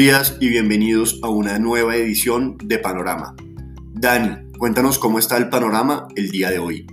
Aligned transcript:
Días 0.00 0.38
y 0.40 0.48
bienvenidos 0.48 1.20
a 1.22 1.28
una 1.28 1.58
nueva 1.58 1.94
edición 1.94 2.56
de 2.56 2.78
Panorama. 2.78 3.36
Dani, 3.92 4.50
cuéntanos 4.56 4.98
cómo 4.98 5.18
está 5.18 5.36
el 5.36 5.50
panorama 5.50 6.08
el 6.16 6.30
día 6.30 6.48
de 6.48 6.58
hoy. 6.58 6.86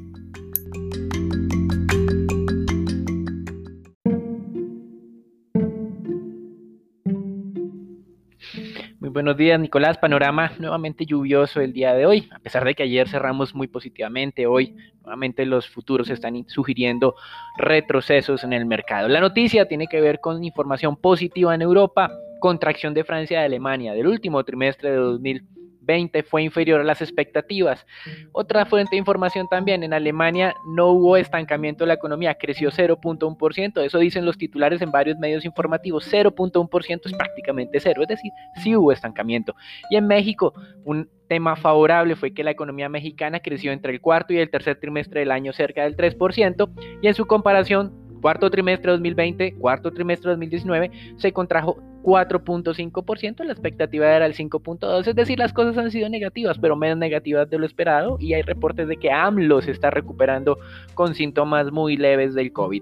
Muy 8.99 9.09
buenos 9.09 9.37
días, 9.37 9.57
Nicolás. 9.57 9.97
Panorama 9.99 10.51
nuevamente 10.59 11.05
lluvioso 11.05 11.61
el 11.61 11.71
día 11.71 11.93
de 11.93 12.05
hoy, 12.05 12.27
a 12.35 12.39
pesar 12.39 12.65
de 12.65 12.75
que 12.75 12.83
ayer 12.83 13.07
cerramos 13.07 13.55
muy 13.55 13.69
positivamente. 13.69 14.47
Hoy 14.47 14.75
nuevamente 14.99 15.45
los 15.45 15.69
futuros 15.69 16.09
están 16.09 16.43
sugiriendo 16.49 17.15
retrocesos 17.57 18.43
en 18.43 18.51
el 18.51 18.65
mercado. 18.65 19.07
La 19.07 19.21
noticia 19.21 19.65
tiene 19.65 19.87
que 19.87 20.01
ver 20.01 20.19
con 20.19 20.43
información 20.43 20.97
positiva 20.97 21.55
en 21.55 21.61
Europa 21.61 22.11
contracción 22.39 22.93
de 22.93 23.03
Francia 23.03 23.41
y 23.41 23.45
Alemania 23.45 23.93
del 23.93 24.07
último 24.07 24.43
trimestre 24.43 24.91
de 24.91 24.97
2020 24.97 26.23
fue 26.23 26.43
inferior 26.43 26.81
a 26.81 26.83
las 26.83 27.01
expectativas. 27.01 27.85
Otra 28.33 28.65
fuente 28.65 28.91
de 28.91 28.97
información 28.97 29.47
también, 29.47 29.83
en 29.83 29.93
Alemania 29.93 30.53
no 30.75 30.91
hubo 30.91 31.17
estancamiento 31.17 31.83
de 31.83 31.87
la 31.87 31.93
economía, 31.93 32.35
creció 32.35 32.69
0.1%, 32.69 33.83
eso 33.83 33.99
dicen 33.99 34.25
los 34.25 34.37
titulares 34.37 34.81
en 34.81 34.91
varios 34.91 35.17
medios 35.17 35.45
informativos, 35.45 36.11
0.1% 36.11 37.01
es 37.05 37.13
prácticamente 37.13 37.79
cero, 37.79 38.01
es 38.01 38.09
decir, 38.09 38.31
sí 38.61 38.75
hubo 38.75 38.91
estancamiento. 38.91 39.55
Y 39.89 39.95
en 39.95 40.07
México, 40.07 40.53
un 40.83 41.09
tema 41.27 41.55
favorable 41.55 42.15
fue 42.15 42.33
que 42.33 42.43
la 42.43 42.51
economía 42.51 42.89
mexicana 42.89 43.39
creció 43.39 43.71
entre 43.71 43.93
el 43.93 44.01
cuarto 44.01 44.33
y 44.33 44.37
el 44.37 44.49
tercer 44.49 44.79
trimestre 44.79 45.21
del 45.21 45.31
año 45.31 45.53
cerca 45.53 45.83
del 45.83 45.95
3%, 45.95 46.69
y 47.01 47.07
en 47.07 47.13
su 47.13 47.25
comparación 47.25 48.07
cuarto 48.21 48.49
trimestre 48.49 48.91
2020, 48.91 49.55
cuarto 49.55 49.91
trimestre 49.91 50.31
2019, 50.31 50.91
se 51.17 51.31
contrajo 51.31 51.77
4.5%, 52.07 53.43
la 53.43 53.51
expectativa 53.51 54.15
era 54.15 54.25
el 54.25 54.33
5.2%, 54.33 55.05
es 55.05 55.13
decir, 55.13 55.37
las 55.37 55.51
cosas 55.51 55.77
han 55.77 55.91
sido 55.91 56.07
negativas, 56.07 56.57
pero 56.57 56.77
menos 56.77 56.97
negativas 56.97 57.49
de 57.49 57.59
lo 57.59 57.65
esperado 57.65 58.15
y 58.21 58.33
hay 58.33 58.43
reportes 58.43 58.87
de 58.87 58.95
que 58.95 59.11
AMLO 59.11 59.61
se 59.61 59.71
está 59.71 59.89
recuperando 59.89 60.57
con 60.93 61.15
síntomas 61.15 61.69
muy 61.69 61.97
leves 61.97 62.33
del 62.33 62.53
COVID. 62.53 62.81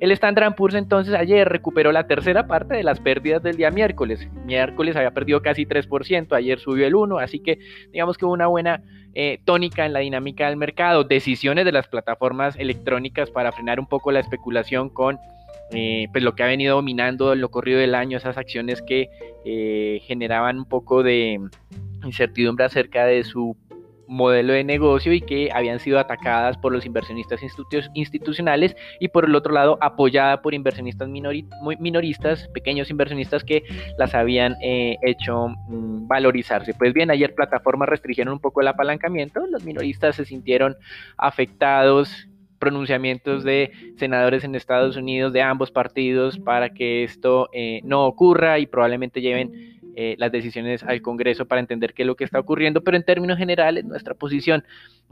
El 0.00 0.10
Standard 0.12 0.54
Poor's 0.54 0.74
entonces 0.74 1.12
ayer 1.12 1.46
recuperó 1.50 1.92
la 1.92 2.06
tercera 2.06 2.46
parte 2.46 2.74
de 2.74 2.82
las 2.82 2.98
pérdidas 2.98 3.42
del 3.42 3.58
día 3.58 3.70
miércoles. 3.70 4.26
Miércoles 4.46 4.96
había 4.96 5.10
perdido 5.10 5.42
casi 5.42 5.66
3%, 5.66 6.32
ayer 6.34 6.58
subió 6.58 6.86
el 6.86 6.94
1%, 6.94 7.22
así 7.22 7.40
que 7.40 7.58
digamos 7.92 8.16
que 8.16 8.24
hubo 8.24 8.32
una 8.32 8.46
buena 8.46 8.82
eh, 9.12 9.38
tónica 9.44 9.84
en 9.84 9.92
la 9.92 9.98
dinámica 9.98 10.46
del 10.46 10.56
mercado, 10.56 11.04
decisiones 11.04 11.66
de 11.66 11.72
las 11.72 11.88
plataformas 11.88 12.56
electrónicas 12.56 13.30
para 13.30 13.52
frenar 13.52 13.78
un 13.78 13.86
poco 13.86 14.12
la 14.12 14.20
especulación 14.20 14.88
con 14.88 15.18
eh, 15.72 16.08
pues 16.12 16.22
lo 16.22 16.34
que 16.34 16.42
ha 16.42 16.46
venido 16.46 16.76
dominando 16.76 17.32
en 17.32 17.40
lo 17.40 17.50
corrido 17.50 17.78
del 17.78 17.94
año, 17.94 18.18
esas 18.18 18.36
acciones 18.36 18.82
que 18.82 19.08
eh, 19.44 20.00
generaban 20.04 20.58
un 20.58 20.64
poco 20.66 21.02
de 21.02 21.40
incertidumbre 22.04 22.64
acerca 22.64 23.06
de 23.06 23.24
su 23.24 23.56
modelo 24.12 24.52
de 24.52 24.62
negocio 24.62 25.12
y 25.12 25.22
que 25.22 25.50
habían 25.52 25.80
sido 25.80 25.98
atacadas 25.98 26.58
por 26.58 26.72
los 26.72 26.84
inversionistas 26.84 27.40
institucionales 27.94 28.76
y 29.00 29.08
por 29.08 29.24
el 29.24 29.34
otro 29.34 29.54
lado 29.54 29.78
apoyada 29.80 30.42
por 30.42 30.52
inversionistas 30.52 31.08
minoristas, 31.08 32.48
pequeños 32.48 32.90
inversionistas 32.90 33.42
que 33.42 33.64
las 33.98 34.14
habían 34.14 34.56
eh, 34.62 34.96
hecho 35.02 35.48
mm, 35.48 36.06
valorizarse. 36.06 36.74
Pues 36.74 36.92
bien, 36.92 37.10
ayer 37.10 37.34
plataformas 37.34 37.88
restringieron 37.88 38.34
un 38.34 38.40
poco 38.40 38.60
el 38.60 38.68
apalancamiento, 38.68 39.46
los 39.46 39.64
minoristas 39.64 40.16
se 40.16 40.26
sintieron 40.26 40.76
afectados 41.16 42.28
pronunciamientos 42.62 43.42
de 43.42 43.72
senadores 43.96 44.44
en 44.44 44.54
Estados 44.54 44.96
Unidos 44.96 45.32
de 45.32 45.42
ambos 45.42 45.72
partidos 45.72 46.38
para 46.38 46.70
que 46.70 47.02
esto 47.02 47.48
eh, 47.52 47.80
no 47.82 48.06
ocurra 48.06 48.60
y 48.60 48.66
probablemente 48.66 49.20
lleven 49.20 49.80
eh, 49.96 50.14
las 50.16 50.30
decisiones 50.30 50.84
al 50.84 51.02
Congreso 51.02 51.44
para 51.44 51.60
entender 51.60 51.92
qué 51.92 52.04
es 52.04 52.06
lo 52.06 52.14
que 52.14 52.22
está 52.22 52.38
ocurriendo, 52.38 52.80
pero 52.84 52.96
en 52.96 53.02
términos 53.02 53.36
generales 53.36 53.84
nuestra 53.84 54.14
posición 54.14 54.62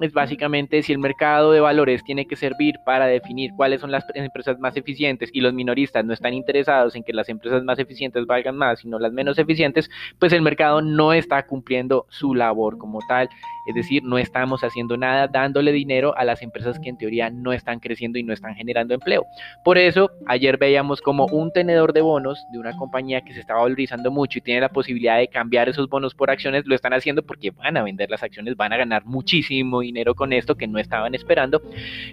es 0.00 0.12
básicamente 0.12 0.82
si 0.82 0.92
el 0.92 0.98
mercado 0.98 1.52
de 1.52 1.60
valores 1.60 2.04
tiene 2.04 2.26
que 2.26 2.36
servir 2.36 2.76
para 2.84 3.06
definir 3.06 3.52
cuáles 3.56 3.80
son 3.80 3.90
las 3.90 4.04
empresas 4.14 4.58
más 4.58 4.76
eficientes 4.76 5.30
y 5.32 5.40
los 5.40 5.52
minoristas 5.52 6.04
no 6.04 6.12
están 6.12 6.34
interesados 6.34 6.94
en 6.96 7.02
que 7.02 7.12
las 7.12 7.28
empresas 7.28 7.62
más 7.64 7.78
eficientes 7.78 8.26
valgan 8.26 8.56
más, 8.56 8.80
sino 8.80 8.98
las 8.98 9.12
menos 9.12 9.38
eficientes, 9.38 9.90
pues 10.18 10.32
el 10.32 10.42
mercado 10.42 10.82
no 10.82 11.12
está 11.12 11.44
cumpliendo 11.46 12.06
su 12.08 12.34
labor 12.34 12.78
como 12.78 13.00
tal, 13.08 13.28
es 13.66 13.74
decir, 13.74 14.02
no 14.02 14.18
estamos 14.18 14.64
haciendo 14.64 14.96
nada 14.96 15.28
dándole 15.28 15.72
dinero 15.72 16.16
a 16.16 16.24
las 16.24 16.42
empresas 16.42 16.78
que 16.78 16.88
en 16.88 16.98
teoría 16.98 17.30
no 17.30 17.52
están 17.52 17.78
creciendo 17.78 18.18
y 18.18 18.22
no 18.22 18.32
están 18.32 18.54
generando 18.54 18.94
empleo. 18.94 19.26
Por 19.64 19.78
eso, 19.78 20.10
ayer 20.26 20.56
veíamos 20.58 21.00
como 21.00 21.26
un 21.26 21.52
tenedor 21.52 21.92
de 21.92 22.00
bonos 22.00 22.46
de 22.50 22.58
una 22.58 22.76
compañía 22.76 23.20
que 23.20 23.32
se 23.32 23.40
estaba 23.40 23.60
valorizando 23.60 24.10
mucho 24.10 24.38
y 24.38 24.42
tiene 24.42 24.60
la 24.60 24.70
posibilidad 24.70 25.18
de 25.18 25.28
cambiar 25.28 25.68
esos 25.68 25.88
bonos 25.88 26.14
por 26.14 26.30
acciones, 26.30 26.66
lo 26.66 26.74
están 26.74 26.92
haciendo 26.92 27.22
porque 27.22 27.50
van 27.50 27.76
a 27.76 27.82
vender 27.82 28.10
las 28.10 28.22
acciones, 28.22 28.56
van 28.56 28.72
a 28.72 28.76
ganar 28.76 29.04
muchísimo 29.04 29.82
dinero 29.90 30.14
con 30.14 30.32
esto 30.32 30.56
que 30.56 30.66
no 30.66 30.78
estaban 30.78 31.14
esperando. 31.14 31.62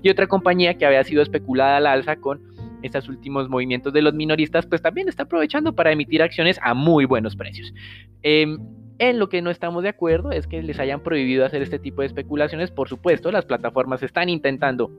Y 0.01 0.09
otra 0.09 0.27
compañía 0.27 0.75
que 0.75 0.85
había 0.85 1.03
sido 1.03 1.21
especulada 1.21 1.77
al 1.77 1.88
alza 1.88 2.17
con 2.17 2.41
estos 2.83 3.09
últimos 3.09 3.49
movimientos 3.49 3.93
de 3.93 4.01
los 4.01 4.13
minoristas, 4.13 4.65
pues 4.65 4.81
también 4.81 5.09
está 5.09 5.23
aprovechando 5.23 5.73
para 5.73 5.91
emitir 5.91 6.21
acciones 6.21 6.59
a 6.61 6.73
muy 6.73 7.05
buenos 7.05 7.35
precios. 7.35 7.73
Em, 8.21 8.57
en 8.99 9.19
lo 9.19 9.29
que 9.29 9.41
no 9.41 9.51
estamos 9.51 9.83
de 9.83 9.89
acuerdo 9.89 10.31
es 10.31 10.47
que 10.47 10.61
les 10.61 10.79
hayan 10.79 11.01
prohibido 11.01 11.45
hacer 11.45 11.61
este 11.61 11.79
tipo 11.79 12.01
de 12.01 12.07
especulaciones. 12.07 12.71
Por 12.71 12.89
supuesto, 12.89 13.31
las 13.31 13.45
plataformas 13.45 14.01
están 14.03 14.29
intentando 14.29 14.91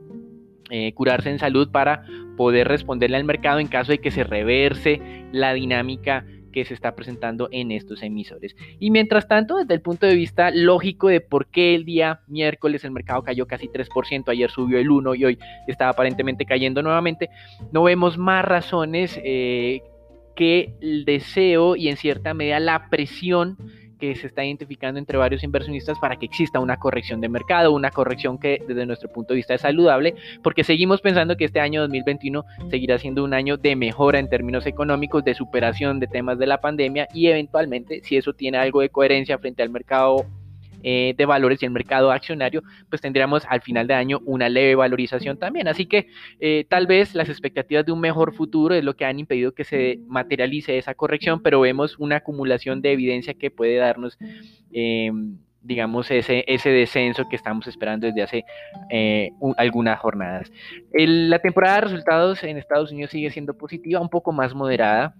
eh, 0.69 0.93
curarse 0.93 1.29
en 1.29 1.39
salud 1.39 1.69
para 1.71 2.05
poder 2.37 2.67
responderle 2.67 3.17
al 3.17 3.23
mercado 3.23 3.59
en 3.59 3.67
caso 3.67 3.91
de 3.91 3.97
que 3.99 4.11
se 4.11 4.23
reverse 4.23 5.01
la 5.31 5.53
dinámica 5.53 6.25
que 6.51 6.65
se 6.65 6.73
está 6.73 6.95
presentando 6.95 7.49
en 7.51 7.71
estos 7.71 8.03
emisores. 8.03 8.55
Y 8.79 8.91
mientras 8.91 9.27
tanto, 9.27 9.57
desde 9.57 9.73
el 9.73 9.81
punto 9.81 10.05
de 10.05 10.15
vista 10.15 10.51
lógico 10.51 11.07
de 11.07 11.21
por 11.21 11.47
qué 11.47 11.75
el 11.75 11.85
día 11.85 12.21
miércoles 12.27 12.83
el 12.83 12.91
mercado 12.91 13.23
cayó 13.23 13.47
casi 13.47 13.67
3%, 13.67 14.29
ayer 14.29 14.49
subió 14.49 14.79
el 14.79 14.89
1% 14.89 15.17
y 15.17 15.25
hoy 15.25 15.39
estaba 15.67 15.91
aparentemente 15.91 16.45
cayendo 16.45 16.81
nuevamente, 16.81 17.29
no 17.71 17.83
vemos 17.83 18.17
más 18.17 18.45
razones 18.45 19.19
eh, 19.23 19.81
que 20.35 20.73
el 20.81 21.05
deseo 21.05 21.75
y 21.75 21.89
en 21.89 21.97
cierta 21.97 22.33
medida 22.33 22.59
la 22.59 22.89
presión 22.89 23.57
que 23.99 24.15
se 24.15 24.27
está 24.27 24.45
identificando 24.45 24.99
entre 24.99 25.17
varios 25.17 25.43
inversionistas 25.43 25.99
para 25.99 26.15
que 26.15 26.25
exista 26.25 26.59
una 26.59 26.77
corrección 26.77 27.21
de 27.21 27.29
mercado, 27.29 27.73
una 27.73 27.91
corrección 27.91 28.39
que 28.39 28.63
desde 28.67 28.85
nuestro 28.85 29.11
punto 29.11 29.33
de 29.33 29.37
vista 29.37 29.53
es 29.53 29.61
saludable, 29.61 30.15
porque 30.41 30.63
seguimos 30.63 31.01
pensando 31.01 31.35
que 31.37 31.45
este 31.45 31.59
año 31.59 31.81
2021 31.81 32.45
seguirá 32.69 32.97
siendo 32.97 33.23
un 33.23 33.33
año 33.33 33.57
de 33.57 33.75
mejora 33.75 34.19
en 34.19 34.29
términos 34.29 34.65
económicos, 34.65 35.23
de 35.23 35.33
superación 35.33 35.99
de 35.99 36.07
temas 36.07 36.39
de 36.39 36.47
la 36.47 36.61
pandemia 36.61 37.07
y 37.13 37.27
eventualmente, 37.27 38.01
si 38.03 38.17
eso 38.17 38.33
tiene 38.33 38.57
algo 38.57 38.81
de 38.81 38.89
coherencia 38.89 39.37
frente 39.37 39.63
al 39.63 39.69
mercado 39.69 40.25
eh, 40.83 41.13
de 41.17 41.25
valores 41.25 41.61
y 41.61 41.65
el 41.65 41.71
mercado 41.71 42.11
accionario, 42.11 42.63
pues 42.89 43.01
tendríamos 43.01 43.45
al 43.47 43.61
final 43.61 43.87
de 43.87 43.93
año 43.93 44.19
una 44.25 44.49
leve 44.49 44.75
valorización 44.75 45.37
también. 45.37 45.67
Así 45.67 45.85
que 45.85 46.07
eh, 46.39 46.65
tal 46.69 46.87
vez 46.87 47.15
las 47.15 47.29
expectativas 47.29 47.85
de 47.85 47.91
un 47.91 47.99
mejor 47.99 48.33
futuro 48.33 48.75
es 48.75 48.83
lo 48.83 48.95
que 48.95 49.05
han 49.05 49.19
impedido 49.19 49.53
que 49.53 49.63
se 49.63 49.99
materialice 50.07 50.77
esa 50.77 50.93
corrección, 50.93 51.41
pero 51.41 51.59
vemos 51.61 51.97
una 51.99 52.17
acumulación 52.17 52.81
de 52.81 52.93
evidencia 52.93 53.33
que 53.33 53.51
puede 53.51 53.75
darnos... 53.77 54.17
Em, 54.71 55.37
digamos, 55.61 56.09
ese, 56.09 56.43
ese 56.47 56.69
descenso 56.69 57.27
que 57.29 57.35
estamos 57.35 57.67
esperando 57.67 58.07
desde 58.07 58.23
hace 58.23 58.45
eh, 58.89 59.31
algunas 59.57 59.99
jornadas. 59.99 60.51
la 60.93 61.39
temporada 61.39 61.75
de 61.75 61.81
resultados 61.81 62.43
en 62.43 62.57
Estados 62.57 62.91
Unidos 62.91 63.11
sigue 63.11 63.29
siendo 63.29 63.53
positiva, 63.53 63.99
un 63.99 64.09
poco 64.09 64.31
más 64.31 64.55
moderada, 64.55 65.15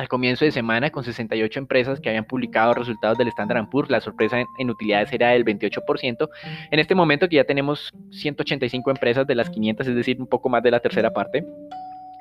al 0.00 0.08
comienzo 0.08 0.46
de 0.46 0.50
semana 0.50 0.88
con 0.88 1.04
68 1.04 1.58
empresas 1.58 2.00
que 2.00 2.08
habían 2.08 2.24
publicado 2.24 2.72
resultados 2.72 3.18
del 3.18 3.28
Standard 3.28 3.68
Poor's. 3.68 3.90
La 3.90 4.00
sorpresa 4.00 4.42
en, 4.56 4.70
utilidades 4.70 5.12
era 5.12 5.28
del 5.28 5.44
28%. 5.44 6.28
En 6.70 6.78
este 6.78 6.94
momento 6.94 7.28
que 7.28 7.36
ya 7.36 7.44
tenemos 7.44 7.92
185 8.10 8.90
empresas 8.90 9.26
de 9.26 9.34
las 9.34 9.50
500, 9.50 9.86
es 9.86 9.94
decir, 9.94 10.18
un 10.18 10.26
poco 10.26 10.48
más 10.48 10.62
de 10.62 10.70
la 10.70 10.80
tercera 10.80 11.12
parte. 11.12 11.44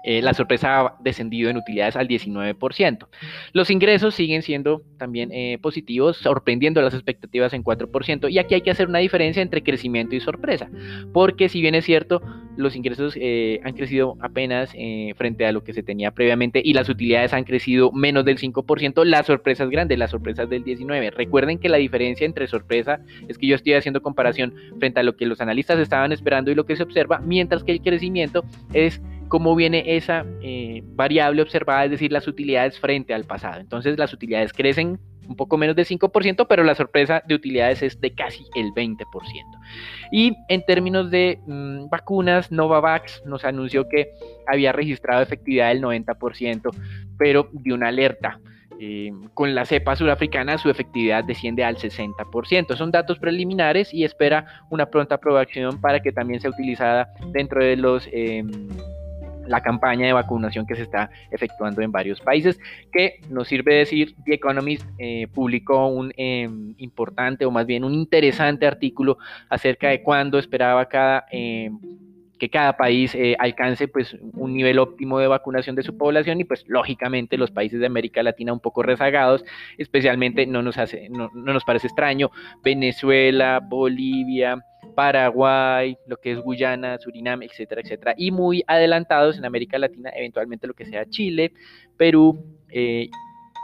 Eh, 0.04 0.22
la 0.22 0.34
sorpresa 0.34 0.80
ha 0.80 0.96
descendido 1.00 1.50
en 1.50 1.58
utilidades 1.58 1.96
al 1.96 2.08
19%. 2.08 3.08
Los 3.54 3.70
ingresos 3.70 4.16
siguen 4.16 4.42
siendo 4.42 4.82
también 4.98 5.32
eh, 5.32 5.58
positivos, 5.62 6.18
sorprendiendo 6.18 6.82
las 6.82 6.94
expectativas 6.94 7.54
en 7.54 7.64
4%. 7.64 8.32
Y 8.32 8.40
aquí 8.40 8.56
hay 8.56 8.62
que 8.62 8.72
hacer 8.72 8.88
una 8.88 9.00
diferencia 9.00 9.42
entre 9.42 9.64
crecimiento 9.64 10.16
y 10.16 10.20
sorpresa, 10.20 10.70
porque 11.14 11.50
si 11.50 11.62
bien 11.62 11.76
es 11.76 11.86
cierto, 11.86 12.22
los 12.58 12.76
ingresos 12.76 13.16
eh, 13.20 13.60
han 13.64 13.74
crecido 13.74 14.18
apenas 14.22 14.74
frente 15.16 15.46
a 15.46 15.52
lo 15.52 15.64
que 15.64 15.74
se 15.74 15.84
tenía 15.84 16.12
previamente 16.12 16.62
y 16.64 16.74
las 16.74 16.90
utilidades 16.90 17.34
han 17.34 17.44
crecido 17.44 17.92
menos 17.92 18.26
del 18.26 18.38
5%, 18.38 19.04
la 19.06 19.24
sorpresa 19.24 19.64
es 19.64 19.70
grande, 19.70 19.98
la 19.98 20.08
sorpresa 20.08 20.44
es 20.44 20.50
del 20.50 20.64
19%. 20.64 21.14
Recuerden 21.14 21.58
que 21.58 21.70
la 21.70 21.78
diferencia 21.78 22.26
entre 22.26 22.48
sorpresa 22.48 23.00
es 23.28 23.38
que 23.38 23.48
yo 23.48 23.56
estoy 23.56 23.74
haciendo 23.74 24.02
comparación 24.02 24.54
frente 24.78 25.00
a 25.00 25.04
lo 25.04 25.16
que 25.16 25.26
los 25.26 25.42
analistas 25.42 25.80
estaban 25.80 26.12
esperando 26.12 26.52
y 26.52 26.56
lo 26.56 26.66
que 26.66 26.76
se 26.76 26.84
observa, 26.84 27.20
mientras 27.20 27.64
que 27.64 27.72
el 27.72 27.82
crecimiento 27.82 28.44
es 28.74 29.02
cómo 29.30 29.56
viene 29.56 29.96
esa 29.96 30.26
eh, 30.42 30.82
variable 30.84 31.42
observada, 31.42 31.86
es 31.86 31.92
decir, 31.92 32.12
las 32.12 32.28
utilidades 32.28 32.80
frente 32.80 33.14
al 33.14 33.24
pasado. 33.24 33.62
Entonces 33.62 33.98
las 33.98 34.12
utilidades 34.14 34.52
crecen 34.52 35.00
un 35.28 35.36
poco 35.36 35.58
menos 35.58 35.76
del 35.76 35.86
5%, 35.86 36.48
pero 36.50 36.64
la 36.64 36.74
sorpresa 36.74 37.22
de 37.26 37.36
utilidades 37.36 37.84
es 37.84 38.02
de 38.02 38.12
casi 38.12 38.44
el 38.56 38.72
20%. 38.72 39.06
Y 40.12 40.36
en 40.50 40.66
términos 40.66 41.12
de 41.12 41.40
mm, 41.46 41.90
vacunas, 41.90 42.52
Novavax 42.52 43.24
nos 43.26 43.46
anunció 43.46 43.88
que 43.88 44.10
había 44.48 44.72
registrado 44.72 45.22
efectividad 45.22 45.70
del 45.70 45.84
90%, 45.84 46.72
pero 47.18 47.50
de 47.54 47.74
una 47.74 47.90
alerta 47.90 48.40
eh, 48.82 49.12
con 49.34 49.54
la 49.54 49.66
cepa 49.66 49.98
surafricana 49.98 50.58
su 50.58 50.70
efectividad 50.70 51.26
desciende 51.26 51.66
al 51.66 51.76
60%. 51.76 52.78
Son 52.78 52.92
datos 52.92 53.20
preliminares 53.20 53.94
y 53.94 54.06
espera 54.06 54.46
una 54.70 54.86
pronta 54.86 55.16
aprobación 55.16 55.82
para 55.82 56.00
que 56.02 56.14
también 56.14 56.40
sea 56.40 56.50
utilizada 56.50 57.10
dentro 57.34 57.64
de 57.64 57.76
los... 57.76 58.08
Em, 58.12 58.70
la 59.50 59.62
campaña 59.62 60.06
de 60.06 60.14
vacunación 60.14 60.66
que 60.66 60.76
se 60.76 60.84
está 60.84 61.10
efectuando 61.32 61.82
en 61.82 61.92
varios 61.92 62.22
países, 62.22 62.60
que 62.92 63.20
nos 63.30 63.48
sirve 63.48 63.76
decir, 63.76 64.16
The 64.26 64.36
Economist 64.36 64.86
eh, 65.00 65.28
publicó 65.34 65.88
un 65.88 66.14
em, 66.16 66.76
importante 66.78 67.46
o 67.46 67.52
más 67.52 67.66
bien 67.66 67.84
un 67.84 67.94
interesante 67.94 68.68
artículo 68.68 69.18
acerca 69.50 69.90
de 69.90 70.04
cuándo 70.04 70.38
esperaba 70.38 70.88
cada 70.88 71.26
em, 71.32 71.78
que 72.40 72.50
cada 72.50 72.78
país 72.78 73.14
eh, 73.14 73.36
alcance 73.38 73.88
pues 73.88 74.16
un 74.34 74.54
nivel 74.54 74.80
óptimo 74.80 75.20
de 75.20 75.28
vacunación 75.28 75.76
de 75.76 75.84
su 75.84 75.98
población 75.98 76.40
y 76.40 76.46
pues 76.46 76.64
lógicamente 76.68 77.38
los 77.38 77.52
países 77.52 77.80
de 77.80 77.86
América 77.86 78.24
Latina 78.24 78.54
un 78.54 78.62
poco 78.62 78.82
rezagados, 78.82 79.44
especialmente 79.78 80.48
no 80.48 80.64
nos 80.64 80.78
hace 80.78 81.10
no, 81.10 81.30
nos 81.34 81.66
parece 81.66 81.88
extraño 81.88 82.32
Venezuela, 82.64 83.60
Bolivia, 83.62 84.64
Paraguay, 84.94 85.98
lo 86.08 86.18
que 86.18 86.32
es 86.32 86.40
Guyana, 86.40 86.98
Surinam, 86.98 87.42
etcétera, 87.44 87.82
etcétera, 87.82 88.14
y 88.18 88.32
muy 88.32 88.64
adelantados 88.68 89.38
en 89.38 89.46
América 89.46 89.78
Latina, 89.78 90.12
eventualmente 90.16 90.68
lo 90.68 90.74
que 90.74 90.86
sea 90.86 91.06
Chile, 91.06 91.54
Perú, 91.98 92.44
eh, 92.70 93.10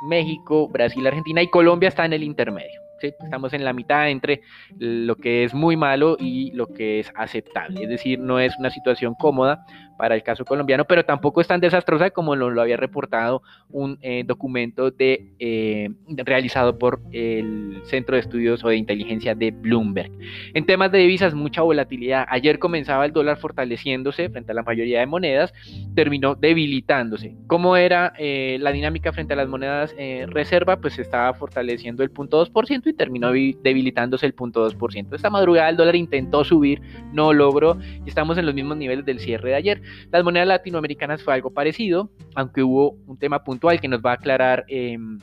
México, 0.08 0.68
Brasil, 0.68 1.06
Argentina 1.06 1.42
y 1.42 1.50
Colombia 1.50 1.90
está 1.90 2.06
en 2.06 2.14
el 2.14 2.24
intermedio. 2.24 2.82
Estamos 3.02 3.54
en 3.54 3.64
la 3.64 3.74
mitad 3.74 4.10
entre 4.10 4.42
lo 4.80 5.16
que 5.16 5.44
es 5.44 5.54
muy 5.54 5.76
malo 5.76 6.18
y 6.20 6.52
lo 6.52 6.68
que 6.68 7.00
es 7.00 7.12
aceptable. 7.16 7.84
Es 7.84 7.90
decir, 7.90 8.20
no 8.20 8.40
es 8.40 8.58
una 8.58 8.70
situación 8.70 9.14
cómoda 9.16 9.66
para 9.98 10.16
el 10.16 10.24
caso 10.24 10.46
colombiano, 10.46 10.86
pero 10.86 11.06
tampoco 11.06 11.42
es 11.42 11.48
tan 11.48 11.60
desastrosa 11.60 12.10
como 12.10 12.36
lo, 12.36 12.62
había 12.62 12.78
reportado 12.78 13.42
un 13.70 13.98
eh, 14.02 14.24
documento 14.26 14.92
de, 14.92 15.34
eh, 15.40 15.90
realizado 16.26 16.78
por 16.78 17.02
el 17.12 17.82
Centro 17.86 18.16
de 18.16 18.22
Estudios 18.22 18.64
o 18.64 18.70
de 18.70 18.78
Inteligencia 18.78 19.36
de 19.36 19.52
Bloomberg. 19.52 20.12
En 20.54 20.66
temas 20.66 20.92
de 20.92 21.00
divisas, 21.00 21.34
mucha 21.34 21.62
volatilidad. 21.62 22.26
Ayer 22.30 22.60
comenzaba 22.60 23.06
el 23.06 23.12
dólar 23.12 23.38
fortaleciéndose 23.38 24.30
frente 24.30 24.52
a 24.52 24.56
la 24.56 24.64
mayoría 24.64 25.00
de 25.00 25.06
monedas, 25.06 25.54
terminó 25.96 26.36
debilitándose. 26.36 27.36
¿Cómo 27.48 27.78
era 27.78 28.14
eh, 28.18 28.58
la 28.60 28.72
dinámica 28.72 29.14
frente 29.14 29.34
a 29.34 29.38
las 29.38 29.48
monedas 29.48 29.96
reserva? 30.28 30.78
Pues 30.78 31.00
estaba 31.00 31.34
fortaleciendo 31.34 32.04
el 32.04 32.12
punto 32.12 32.46
2% 32.46 32.88
y 32.88 32.94
terminó 32.94 33.32
debilitándose 33.32 34.26
el 34.26 34.34
punto 34.34 34.70
2%. 34.70 35.16
Esta 35.16 35.30
madrugada 35.30 35.70
el 35.70 35.78
dólar 35.78 35.96
intentó 35.96 36.44
subir, 36.44 36.82
no 37.14 37.34
logró 37.34 37.78
y 38.06 38.10
estamos 38.10 38.38
en 38.38 38.46
los 38.46 38.56
mismos 38.56 38.78
niveles 38.78 39.06
del 39.06 39.20
cierre 39.20 39.50
de 39.50 39.56
ayer. 39.56 39.82
Las 40.12 40.24
monedas 40.24 40.48
latinoamericanas 40.48 41.24
fue 41.24 41.34
algo 41.34 41.52
parecido, 41.52 42.10
aunque 42.36 42.64
hubo 42.64 42.98
un 43.08 43.18
tema 43.18 43.44
puntual 43.44 43.80
que 43.80 43.88
nos 43.88 44.02
va 44.02 44.12
a 44.12 44.16
aclarar 44.16 44.66
em, 44.68 45.20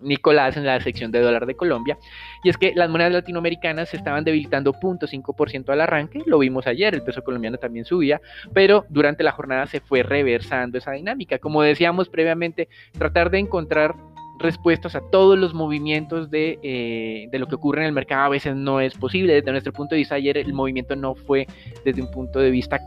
Nicolás 0.00 0.56
en 0.56 0.64
la 0.64 0.80
sección 0.80 1.10
de 1.10 1.20
dólar 1.20 1.46
de 1.46 1.54
Colombia, 1.54 1.98
y 2.42 2.48
es 2.48 2.56
que 2.56 2.72
las 2.74 2.88
monedas 2.88 3.12
latinoamericanas 3.12 3.90
se 3.90 3.96
estaban 3.96 4.24
debilitando 4.24 4.72
0.5% 4.72 5.70
al 5.70 5.80
arranque, 5.80 6.22
lo 6.26 6.38
vimos 6.38 6.66
ayer, 6.66 6.94
el 6.94 7.02
peso 7.02 7.22
colombiano 7.22 7.58
también 7.58 7.84
subía, 7.84 8.20
pero 8.54 8.86
durante 8.88 9.22
la 9.22 9.32
jornada 9.32 9.66
se 9.66 9.80
fue 9.80 10.02
reversando 10.02 10.78
esa 10.78 10.92
dinámica. 10.92 11.38
Como 11.38 11.62
decíamos 11.62 12.08
previamente, 12.08 12.68
tratar 12.98 13.30
de 13.30 13.38
encontrar 13.38 13.94
respuestas 14.38 14.96
a 14.96 15.02
todos 15.10 15.38
los 15.38 15.52
movimientos 15.52 16.30
de, 16.30 16.58
eh, 16.62 17.28
de, 17.30 17.38
lo 17.38 17.46
que 17.46 17.56
ocurre 17.56 17.82
en 17.82 17.88
el 17.88 17.92
mercado 17.92 18.24
a 18.24 18.28
veces 18.30 18.56
no 18.56 18.80
es 18.80 18.94
posible. 18.94 19.34
Desde 19.34 19.52
nuestro 19.52 19.72
punto 19.72 19.94
de 19.94 19.98
vista, 19.98 20.14
ayer 20.14 20.38
el 20.38 20.54
movimiento 20.54 20.96
no 20.96 21.14
fue 21.14 21.46
desde 21.84 22.00
un 22.00 22.10
punto 22.10 22.38
de 22.38 22.50
vista 22.50 22.80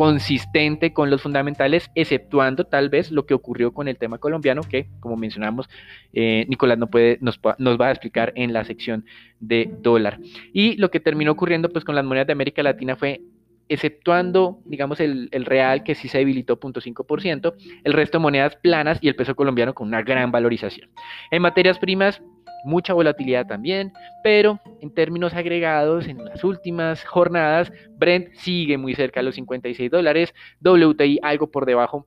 consistente 0.00 0.94
con 0.94 1.10
los 1.10 1.20
fundamentales, 1.20 1.90
exceptuando 1.94 2.64
tal 2.64 2.88
vez 2.88 3.10
lo 3.10 3.26
que 3.26 3.34
ocurrió 3.34 3.74
con 3.74 3.86
el 3.86 3.98
tema 3.98 4.16
colombiano, 4.16 4.62
que 4.62 4.86
como 4.98 5.14
mencionamos, 5.18 5.68
eh, 6.14 6.46
Nicolás 6.48 6.78
no 6.78 6.86
puede, 6.86 7.18
nos, 7.20 7.38
va 7.38 7.86
a 7.86 7.90
explicar 7.90 8.32
en 8.34 8.54
la 8.54 8.64
sección 8.64 9.04
de 9.40 9.70
dólar. 9.82 10.18
Y 10.54 10.78
lo 10.78 10.90
que 10.90 11.00
terminó 11.00 11.32
ocurriendo 11.32 11.68
pues 11.68 11.84
con 11.84 11.94
las 11.94 12.04
monedas 12.06 12.28
de 12.28 12.32
América 12.32 12.62
Latina 12.62 12.96
fue 12.96 13.20
exceptuando, 13.68 14.60
digamos, 14.64 15.00
el, 15.00 15.28
el, 15.32 15.44
real 15.44 15.82
que 15.84 15.94
sí 15.94 16.08
se 16.08 16.16
debilitó 16.16 16.58
0.5%, 16.58 17.52
el 17.84 17.92
resto 17.92 18.16
de 18.16 18.22
monedas 18.22 18.56
planas 18.56 18.98
y 19.02 19.08
el 19.08 19.16
peso 19.16 19.36
colombiano 19.36 19.74
con 19.74 19.86
una 19.86 20.00
gran 20.00 20.32
valorización. 20.32 20.88
En 21.30 21.42
materias 21.42 21.78
primas, 21.78 22.22
mucha 22.64 22.92
volatilidad 22.92 23.46
también, 23.46 23.92
pero 24.22 24.60
en 24.80 24.92
términos 24.92 25.34
agregados, 25.34 26.06
en 26.06 26.24
las 26.24 26.44
últimas 26.44 27.04
jornadas, 27.04 27.72
Brent 27.96 28.34
sigue 28.34 28.78
muy 28.78 28.94
cerca 28.94 29.20
de 29.20 29.24
los 29.24 29.34
56 29.34 29.90
dólares, 29.90 30.34
WTI 30.62 31.18
algo 31.22 31.50
por 31.50 31.66
debajo 31.66 32.06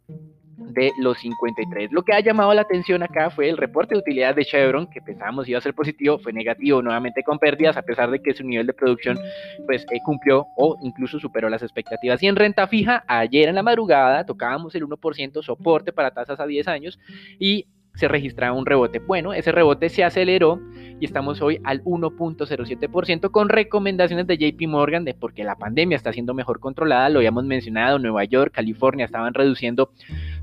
de 0.58 0.92
los 1.00 1.18
53. 1.20 1.92
Lo 1.92 2.04
que 2.04 2.14
ha 2.14 2.20
llamado 2.20 2.54
la 2.54 2.62
atención 2.62 3.04
acá 3.04 3.30
fue 3.30 3.50
el 3.50 3.58
reporte 3.58 3.96
de 3.96 4.00
utilidad 4.00 4.36
de 4.36 4.46
Chevron, 4.46 4.88
que 4.88 5.02
pensábamos 5.02 5.48
iba 5.48 5.58
a 5.58 5.62
ser 5.62 5.74
positivo, 5.74 6.20
fue 6.20 6.34
negativo, 6.34 6.82
nuevamente 6.82 7.24
con 7.24 7.40
pérdidas, 7.40 7.78
a 7.78 7.82
pesar 7.82 8.12
de 8.12 8.22
que 8.22 8.34
su 8.34 8.44
nivel 8.44 8.68
de 8.68 8.74
producción 8.74 9.18
pues 9.66 9.86
eh, 9.92 10.00
cumplió 10.04 10.46
o 10.58 10.78
incluso 10.82 11.20
superó 11.20 11.50
las 11.50 11.64
expectativas. 11.64 12.22
Y 12.24 12.28
en 12.28 12.36
renta 12.36 12.68
fija, 12.68 13.04
ayer 13.08 13.50
en 13.50 13.56
la 13.56 13.64
madrugada 13.64 14.26
tocábamos 14.26 14.76
el 14.76 14.86
1% 14.86 15.44
soporte 15.44 15.92
para 15.92 16.12
tasas 16.12 16.40
a 16.40 16.46
10 16.46 16.68
años 16.68 17.00
y 17.40 17.68
se 17.96 18.08
registraba 18.08 18.58
un 18.58 18.66
rebote. 18.66 19.00
Bueno, 19.00 19.34
ese 19.34 19.52
rebote 19.52 19.90
se 19.90 20.04
aceleró 20.04 20.60
y 21.00 21.06
estamos 21.06 21.42
hoy 21.42 21.60
al 21.64 21.84
1.07% 21.84 23.30
con 23.32 23.50
recomendaciones 23.50 24.26
de 24.28 24.38
JP 24.38 24.68
Morgan 24.68 25.06
de 25.06 25.14
porque 25.14 25.44
la 25.44 25.56
pandemia 25.56 25.96
está 25.96 26.12
siendo 26.14 26.34
mejor 26.34 26.60
controlada, 26.60 27.10
lo 27.10 27.20
habíamos 27.20 27.46
mencionado, 27.46 28.00
Nueva 28.00 28.24
York, 28.24 28.52
California 28.54 29.06
estaban 29.06 29.34
reduciendo 29.34 29.92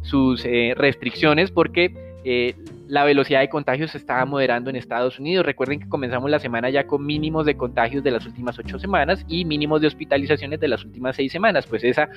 sus 0.03 0.45
eh, 0.45 0.75
restricciones 0.77 1.51
porque 1.51 1.95
eh, 2.25 2.55
la 2.91 3.05
velocidad 3.05 3.39
de 3.39 3.49
contagios 3.49 3.95
estaba 3.95 4.25
moderando 4.25 4.69
en 4.69 4.75
Estados 4.75 5.21
Unidos. 5.21 5.47
Recuerden 5.47 5.79
que 5.79 5.89
comenzamos 5.89 6.29
la 6.29 6.41
semana 6.41 6.71
ya 6.71 6.89
con 6.89 7.07
mínimos 7.07 7.47
de 7.47 7.57
contagios 7.57 8.03
de 8.03 8.11
las 8.11 8.27
últimas 8.27 8.59
ocho 8.59 8.81
semanas 8.81 9.25
y 9.29 9.45
mínimos 9.45 9.81
de 9.81 9.87
hospitalizaciones 9.87 10.59
de 10.59 10.67
las 10.67 10.85
últimas 10.85 11.15
seis 11.15 11.31
semanas. 11.31 11.69
Pues 11.69 11.85
esa 11.85 12.09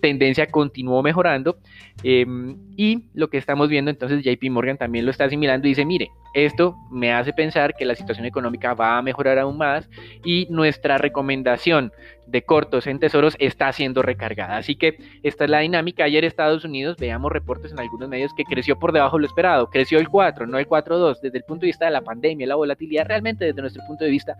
tendencia 0.00 0.46
continuó 0.46 1.02
mejorando 1.02 1.58
em, 2.04 2.56
y 2.76 3.04
lo 3.14 3.30
que 3.30 3.38
estamos 3.38 3.68
viendo 3.68 3.90
entonces 3.90 4.22
JP 4.22 4.50
Morgan 4.50 4.76
también 4.76 5.04
lo 5.04 5.10
está 5.10 5.24
asimilando 5.24 5.66
y 5.66 5.70
dice, 5.70 5.84
mire, 5.84 6.10
esto 6.34 6.76
me 6.90 7.12
hace 7.12 7.32
pensar 7.32 7.74
que 7.74 7.84
la 7.84 7.94
situación 7.94 8.26
económica 8.26 8.74
va 8.74 8.98
a 8.98 9.02
mejorar 9.02 9.38
aún 9.38 9.58
más 9.58 9.88
y 10.24 10.46
nuestra 10.50 10.98
recomendación 10.98 11.92
de 12.26 12.42
cortos 12.42 12.86
en 12.86 12.98
tesoros 12.98 13.36
está 13.38 13.72
siendo 13.72 14.02
recargada. 14.02 14.56
Así 14.56 14.74
que 14.74 14.96
esta 15.22 15.44
es 15.44 15.50
la 15.50 15.60
dinámica. 15.60 16.04
Ayer 16.04 16.24
Estados 16.24 16.64
Unidos, 16.64 16.96
veamos 16.98 17.30
reportes 17.30 17.72
en 17.72 17.78
algunos 17.78 18.08
medios 18.08 18.32
que 18.34 18.44
creció 18.44 18.78
por 18.78 18.92
debajo 18.92 19.16
de 19.16 19.22
lo 19.22 19.26
esperado, 19.26 19.68
creció 19.68 19.98
el 19.98 20.08
4, 20.12 20.46
no 20.46 20.58
el 20.58 20.68
4.2. 20.68 21.20
Desde 21.20 21.38
el 21.38 21.44
punto 21.44 21.62
de 21.62 21.68
vista 21.68 21.86
de 21.86 21.90
la 21.90 22.02
pandemia, 22.02 22.46
la 22.46 22.54
volatilidad, 22.54 23.06
realmente 23.06 23.46
desde 23.46 23.60
nuestro 23.60 23.82
punto 23.88 24.04
de 24.04 24.10
vista 24.10 24.36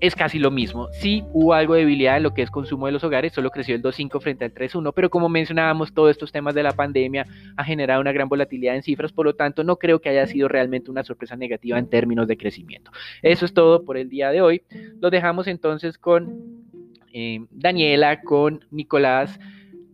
es 0.00 0.14
casi 0.14 0.38
lo 0.38 0.50
mismo. 0.50 0.88
Sí 0.92 1.24
hubo 1.32 1.54
algo 1.54 1.74
de 1.74 1.80
debilidad 1.80 2.16
en 2.16 2.22
lo 2.22 2.34
que 2.34 2.42
es 2.42 2.50
consumo 2.50 2.86
de 2.86 2.92
los 2.92 3.04
hogares, 3.04 3.32
solo 3.32 3.50
creció 3.50 3.74
el 3.74 3.82
2.5 3.82 4.20
frente 4.20 4.44
al 4.44 4.52
3.1, 4.52 4.92
pero 4.94 5.10
como 5.10 5.28
mencionábamos, 5.28 5.92
todos 5.92 6.10
estos 6.10 6.32
temas 6.32 6.54
de 6.54 6.62
la 6.62 6.72
pandemia 6.72 7.26
ha 7.56 7.64
generado 7.64 8.00
una 8.00 8.12
gran 8.12 8.28
volatilidad 8.28 8.76
en 8.76 8.82
cifras, 8.82 9.12
por 9.12 9.26
lo 9.26 9.34
tanto 9.34 9.64
no 9.64 9.76
creo 9.76 10.00
que 10.00 10.08
haya 10.08 10.26
sido 10.26 10.48
realmente 10.48 10.90
una 10.90 11.02
sorpresa 11.04 11.36
negativa 11.36 11.78
en 11.78 11.88
términos 11.88 12.28
de 12.28 12.36
crecimiento. 12.36 12.90
Eso 13.22 13.44
es 13.44 13.54
todo 13.54 13.84
por 13.84 13.96
el 13.96 14.08
día 14.08 14.30
de 14.30 14.42
hoy. 14.42 14.62
Lo 15.00 15.10
dejamos 15.10 15.46
entonces 15.46 15.98
con 15.98 16.64
eh, 17.12 17.46
Daniela, 17.50 18.20
con 18.20 18.64
Nicolás, 18.70 19.38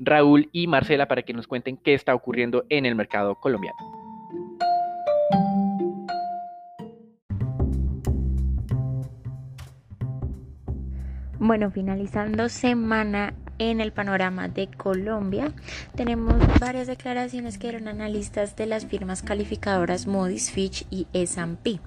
Raúl 0.01 0.49
y 0.53 0.67
Marcela 0.67 1.07
para 1.07 1.23
que 1.23 1.33
nos 1.33 1.47
cuenten 1.47 1.77
qué 1.77 1.95
está 1.95 2.15
ocurriendo 2.15 2.65
en 2.69 2.87
el 2.87 2.97
mercado 2.97 3.37
colombiano. 3.37 4.02
Bueno, 11.45 11.73
finalizando 11.73 12.49
semana 12.49 13.35
en 13.59 13.81
el 13.81 13.91
panorama 13.91 14.47
de 14.47 14.69
Colombia, 14.69 15.53
tenemos 15.97 16.37
varias 16.61 16.87
declaraciones 16.87 17.59
que 17.59 17.69
eran 17.69 17.89
analistas 17.89 18.55
de 18.55 18.67
las 18.67 18.87
firmas 18.87 19.25
calificadoras 19.25 20.07
Moody's, 20.07 20.53
Fitch 20.53 20.87
y 20.89 21.09
S&P. 21.13 21.81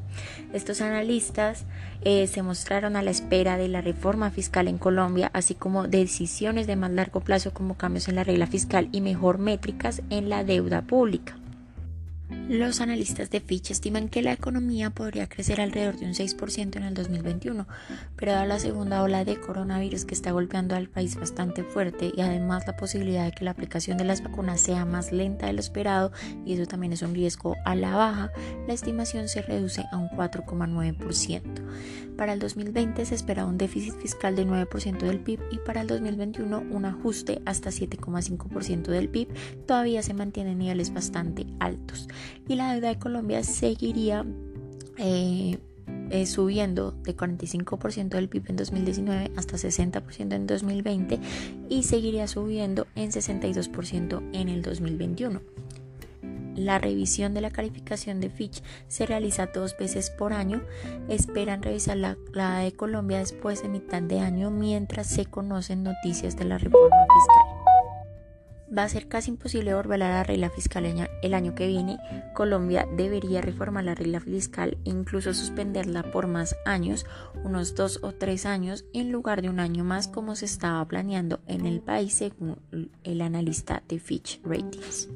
Estos 0.52 0.82
analistas 0.82 1.64
eh, 2.02 2.28
se 2.28 2.42
mostraron 2.42 2.98
a 2.98 3.02
la 3.02 3.12
espera 3.12 3.56
de 3.56 3.70
la 3.70 3.80
reforma 3.80 4.30
fiscal 4.30 4.68
en 4.68 4.78
Colombia, 4.78 5.32
así 5.32 5.56
como 5.56 5.88
decisiones 5.88 6.68
de 6.68 6.76
más 6.76 6.92
largo 6.92 7.22
plazo 7.22 7.54
como 7.54 7.78
cambios 7.78 8.10
en 8.10 8.16
la 8.16 8.26
regla 8.26 8.48
fiscal 8.48 8.90
y 8.92 9.00
mejor 9.00 9.38
métricas 9.38 10.02
en 10.10 10.28
la 10.28 10.44
deuda 10.44 10.82
pública. 10.82 11.38
Los 12.50 12.80
analistas 12.80 13.32
de 13.32 13.40
Fitch 13.40 13.72
estiman 13.72 14.08
que 14.08 14.22
la 14.22 14.32
economía 14.32 14.92
podría 14.92 15.28
crecer 15.28 15.60
alrededor 15.60 15.98
de 15.98 16.06
un 16.06 16.14
6% 16.14 16.76
en 16.76 16.84
el 16.84 16.94
2021, 16.94 17.68
pero 18.16 18.34
dada 18.34 18.46
la 18.46 18.60
segunda 18.60 19.02
ola 19.02 19.26
de 19.26 19.40
coronavirus 19.40 20.06
que 20.06 20.14
está 20.14 20.32
golpeando 20.32 20.76
al 20.76 20.88
país 20.88 21.16
bastante 21.16 21.64
fuerte 21.64 22.12
y 22.16 22.22
además 22.22 22.68
la 22.68 22.78
posibilidad 22.78 23.26
de 23.26 23.32
que 23.32 23.46
la 23.46 23.52
aplicación 23.52 23.98
de 23.98 24.04
las 24.04 24.24
vacunas 24.24 24.62
sea 24.62 24.86
más 24.86 25.12
lenta 25.12 25.48
de 25.48 25.54
lo 25.54 25.60
esperado 25.60 26.12
y 26.46 26.54
eso 26.54 26.68
también 26.68 26.94
es 26.94 27.02
un 27.02 27.16
riesgo 27.16 27.56
a 27.66 27.74
la 27.74 27.96
baja, 27.96 28.32
la 28.68 28.74
estimación 28.74 29.28
se 29.28 29.42
reduce 29.42 29.84
a 29.92 29.98
un 29.98 30.10
4,9%. 30.10 31.42
Para 32.16 32.32
el 32.32 32.40
2020 32.40 33.06
se 33.06 33.16
espera 33.16 33.46
un 33.46 33.58
déficit 33.58 33.94
fiscal 33.96 34.36
de 34.36 34.46
9% 34.46 35.00
del 35.00 35.20
PIB 35.20 35.40
y 35.52 35.58
para 35.58 35.82
el 35.82 35.88
2021 35.88 36.64
un 36.72 36.86
ajuste 36.86 37.42
hasta 37.46 37.72
7,5% 37.72 38.84
del 38.84 39.10
PIB 39.10 39.28
todavía 39.66 40.02
se 40.02 40.14
mantienen 40.14 40.60
niveles 40.60 40.94
bastante 40.94 41.46
altos. 41.60 42.08
Y 42.48 42.56
la 42.56 42.74
deuda 42.74 42.90
de 42.90 43.00
Colombia 43.00 43.44
seguiría 43.44 44.26
eh, 44.98 45.58
eh, 46.12 46.26
subiendo 46.28 46.92
de 46.92 47.16
45% 47.16 48.10
del 48.10 48.30
PIB 48.30 48.44
en 48.50 48.56
2019 48.58 49.32
hasta 49.36 49.58
60% 49.58 50.34
en 50.34 50.48
2020 50.48 51.20
y 51.68 51.84
seguiría 51.84 52.28
subiendo 52.28 52.86
en 52.96 53.12
62% 53.12 54.22
en 54.34 54.50
el 54.50 54.62
2021. 54.62 55.42
La 56.56 56.78
revisión 56.80 57.34
de 57.34 57.42
la 57.42 57.50
calificación 57.50 58.22
de 58.22 58.30
Fitch 58.30 58.62
se 58.88 59.06
realiza 59.06 59.48
dos 59.48 59.76
veces 59.78 60.10
por 60.10 60.32
año. 60.32 60.62
Esperan 61.10 61.62
revisar 61.62 61.98
la, 61.98 62.18
la 62.34 62.60
de 62.60 62.72
Colombia 62.72 63.18
después 63.18 63.62
de 63.62 63.68
mitad 63.68 64.02
de 64.02 64.20
año 64.20 64.52
mientras 64.52 65.08
se 65.08 65.26
conocen 65.26 65.84
noticias 65.84 66.38
de 66.38 66.46
la 66.46 66.58
reforma 66.58 66.96
fiscal 67.02 67.45
va 68.76 68.84
a 68.84 68.90
ser 68.90 69.08
casi 69.08 69.32
imposible 69.32 69.74
volver 69.74 70.00
la 70.00 70.24
regla 70.24 70.50
fiscal 70.50 70.86
el 71.22 71.34
año 71.34 71.56
que 71.56 71.68
viene. 71.68 71.98
Colombia 72.34 72.88
debería 72.96 73.42
reformar 73.42 73.84
la 73.84 73.96
regla 73.96 74.20
fiscal 74.20 74.78
e 74.86 74.90
incluso 74.90 75.34
suspenderla 75.34 76.04
por 76.12 76.28
más 76.28 76.56
años, 76.66 77.06
unos 77.44 77.76
dos 77.76 78.00
o 78.04 78.14
tres 78.14 78.46
años, 78.46 78.86
en 78.94 79.12
lugar 79.12 79.42
de 79.42 79.50
un 79.50 79.60
año 79.60 79.84
más 79.84 80.08
como 80.08 80.36
se 80.36 80.46
estaba 80.46 80.86
planeando 80.88 81.40
en 81.48 81.66
el 81.66 81.82
país 81.82 82.14
según 82.14 82.58
el 83.04 83.22
analista 83.22 83.84
de 83.88 84.00
Fitch 84.00 84.42
Ratings. 84.44 85.10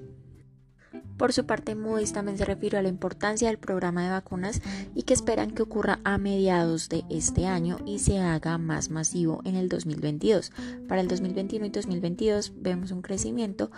Por 1.19 1.33
su 1.33 1.45
parte, 1.45 1.75
Moody's 1.75 2.13
también 2.13 2.38
se 2.38 2.45
refirió 2.45 2.79
a 2.79 2.81
la 2.81 2.88
importancia 2.88 3.49
del 3.49 3.57
programa 3.57 4.05
de 4.05 4.09
vacunas 4.09 4.61
y 4.95 5.03
que 5.03 5.13
esperan 5.13 5.51
que 5.51 5.61
ocurra 5.61 5.99
a 6.05 6.17
mediados 6.17 6.88
de 6.88 7.03
este 7.09 7.45
año 7.45 7.77
y 7.85 7.99
se 7.99 8.19
haga 8.19 8.57
más 8.57 8.89
masivo 8.89 9.41
en 9.43 9.57
el 9.57 9.67
2022. 9.67 10.53
Para 10.88 11.01
el 11.01 11.09
2021 11.09 11.65
y 11.65 11.69
2022 11.71 12.53
vemos 12.61 12.91
un 12.91 13.01
crecimiento 13.01 13.69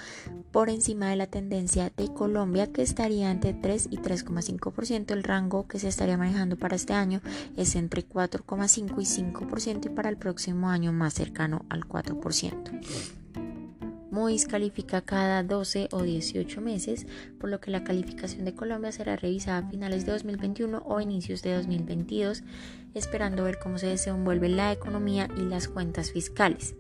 por 0.51 0.69
encima 0.69 1.10
de 1.10 1.15
la 1.15 1.25
tendencia 1.25 1.91
de 1.98 2.13
Colombia 2.13 2.71
que 2.71 2.83
estaría 2.83 3.31
entre 3.31 3.55
3 3.55 3.88
y 3.89 3.98
3,5%. 3.98 5.12
El 5.12 5.24
rango 5.24 5.67
que 5.67 5.79
se 5.79 5.88
estaría 5.88 6.17
manejando 6.17 6.57
para 6.57 6.75
este 6.75 6.93
año 6.93 7.21
es 7.57 7.75
entre 7.75 8.07
4,5 8.07 9.01
y 9.01 9.33
5% 9.33 9.86
y 9.88 9.89
para 9.89 10.10
el 10.10 10.17
próximo 10.17 10.69
año 10.69 10.93
más 10.93 11.15
cercano 11.15 11.65
al 11.69 11.88
4%. 11.88 13.21
Moody's 14.12 14.46
califica 14.46 15.01
cada 15.01 15.41
12 15.41 15.88
o 15.91 16.03
18 16.03 16.62
meses, 16.62 17.08
por 17.39 17.50
lo 17.50 17.60
que 17.60 17.72
la 17.72 17.84
calificación 17.84 18.46
de 18.46 18.53
Colombia 18.53 18.91
será 18.91 19.15
revisada 19.15 19.65
a 19.65 19.70
finales 19.70 20.06
de 20.06 20.12
2021 20.12 20.84
o 20.86 21.01
inicios 21.01 21.41
de 21.41 21.56
2022, 21.56 22.44
esperando 22.94 23.46
ver 23.46 23.58
cómo 23.58 23.77
se 23.77 23.88
desenvuelve 23.88 24.50
la 24.50 24.72
economía 24.72 25.30
y 25.38 25.41
las 25.41 25.68
cuentas 25.68 26.12
fiscales. 26.12 26.75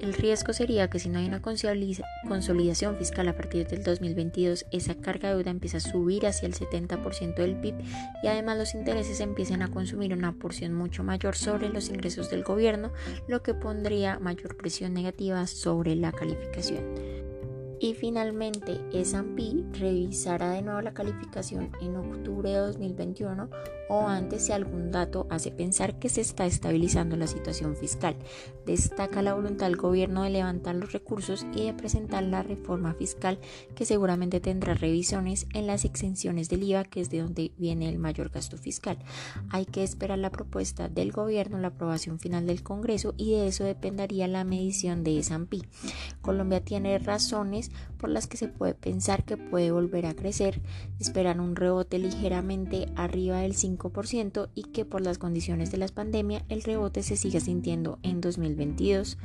El 0.00 0.12
riesgo 0.12 0.52
sería 0.52 0.88
que 0.88 0.98
si 0.98 1.08
no 1.08 1.18
hay 1.18 1.26
una 1.26 1.40
consolidación 1.40 2.96
fiscal 2.96 3.28
a 3.28 3.36
partir 3.36 3.66
del 3.66 3.82
2022, 3.82 4.66
esa 4.70 4.94
carga 4.94 5.30
de 5.30 5.36
deuda 5.36 5.50
empieza 5.50 5.78
a 5.78 5.80
subir 5.80 6.26
hacia 6.26 6.46
el 6.46 6.54
70% 6.54 7.34
del 7.34 7.56
PIB 7.56 7.74
y 8.22 8.26
además 8.26 8.58
los 8.58 8.74
intereses 8.74 9.20
empiecen 9.20 9.62
a 9.62 9.70
consumir 9.70 10.12
una 10.12 10.32
porción 10.32 10.74
mucho 10.74 11.02
mayor 11.02 11.34
sobre 11.34 11.70
los 11.70 11.88
ingresos 11.88 12.30
del 12.30 12.44
gobierno, 12.44 12.92
lo 13.26 13.42
que 13.42 13.54
pondría 13.54 14.18
mayor 14.18 14.56
presión 14.56 14.92
negativa 14.92 15.46
sobre 15.46 15.96
la 15.96 16.12
calificación. 16.12 16.84
Y 17.78 17.94
finalmente, 17.94 18.80
S&P 18.92 19.64
revisará 19.78 20.52
de 20.52 20.62
nuevo 20.62 20.80
la 20.80 20.94
calificación 20.94 21.70
en 21.82 21.96
octubre 21.96 22.50
de 22.50 22.56
2021 22.56 23.50
o 23.88 24.06
antes 24.06 24.46
si 24.46 24.52
algún 24.52 24.90
dato 24.90 25.26
hace 25.30 25.50
pensar 25.50 25.98
que 25.98 26.08
se 26.08 26.20
está 26.20 26.46
estabilizando 26.46 27.16
la 27.16 27.26
situación 27.26 27.76
fiscal. 27.76 28.16
Destaca 28.64 29.22
la 29.22 29.34
voluntad 29.34 29.66
del 29.66 29.76
gobierno 29.76 30.22
de 30.22 30.30
levantar 30.30 30.74
los 30.74 30.92
recursos 30.92 31.46
y 31.54 31.66
de 31.66 31.74
presentar 31.74 32.24
la 32.24 32.42
reforma 32.42 32.94
fiscal 32.94 33.38
que 33.74 33.84
seguramente 33.84 34.40
tendrá 34.40 34.74
revisiones 34.74 35.46
en 35.54 35.66
las 35.66 35.84
exenciones 35.84 36.48
del 36.48 36.64
IVA, 36.64 36.84
que 36.84 37.00
es 37.00 37.10
de 37.10 37.20
donde 37.20 37.52
viene 37.56 37.88
el 37.88 37.98
mayor 37.98 38.30
gasto 38.30 38.56
fiscal. 38.56 38.98
Hay 39.50 39.66
que 39.66 39.84
esperar 39.84 40.18
la 40.18 40.30
propuesta 40.30 40.88
del 40.88 41.12
gobierno, 41.12 41.58
la 41.58 41.68
aprobación 41.68 42.18
final 42.18 42.46
del 42.46 42.62
Congreso 42.62 43.14
y 43.16 43.32
de 43.32 43.46
eso 43.46 43.64
dependería 43.64 44.26
la 44.26 44.44
medición 44.44 45.04
de 45.04 45.18
S&P. 45.18 45.60
Colombia 46.20 46.60
tiene 46.60 46.98
razones 46.98 47.70
por 47.98 48.10
las 48.10 48.26
que 48.26 48.36
se 48.36 48.48
puede 48.48 48.74
pensar 48.74 49.24
que 49.24 49.36
puede 49.36 49.70
volver 49.70 50.06
a 50.06 50.14
crecer, 50.14 50.60
esperan 50.98 51.40
un 51.40 51.56
rebote 51.56 51.98
ligeramente 51.98 52.88
arriba 52.96 53.38
del 53.38 53.54
5% 53.54 53.75
y 54.54 54.62
que 54.64 54.84
por 54.84 55.00
las 55.00 55.18
condiciones 55.18 55.70
de 55.70 55.78
la 55.78 55.88
pandemia 55.88 56.44
el 56.48 56.62
rebote 56.62 57.02
se 57.02 57.16
siga 57.16 57.40
sintiendo 57.40 57.98
en 58.02 58.20
2022 58.20 59.18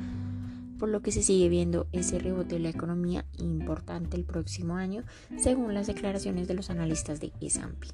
por 0.82 0.88
lo 0.88 1.00
que 1.00 1.12
se 1.12 1.22
sigue 1.22 1.48
viendo 1.48 1.86
ese 1.92 2.18
rebote 2.18 2.56
de 2.56 2.58
la 2.58 2.68
economía 2.70 3.24
importante 3.38 4.16
el 4.16 4.24
próximo 4.24 4.74
año, 4.74 5.04
según 5.38 5.74
las 5.74 5.86
declaraciones 5.86 6.48
de 6.48 6.54
los 6.54 6.70
analistas 6.70 7.20
de 7.20 7.30
S&P. 7.40 7.86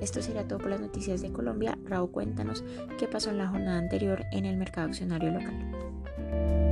Esto 0.00 0.22
sería 0.22 0.46
todo 0.46 0.60
por 0.60 0.70
las 0.70 0.80
noticias 0.80 1.22
de 1.22 1.32
Colombia. 1.32 1.76
Raúl, 1.84 2.12
cuéntanos 2.12 2.62
qué 3.00 3.08
pasó 3.08 3.30
en 3.30 3.38
la 3.38 3.48
jornada 3.48 3.78
anterior 3.78 4.26
en 4.30 4.44
el 4.44 4.56
mercado 4.58 4.86
accionario 4.86 5.32
local. 5.32 6.65